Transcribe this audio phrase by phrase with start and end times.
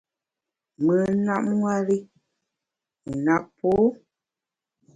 [0.83, 1.99] Mùn nap nwer i,
[3.03, 3.71] wu nap pô.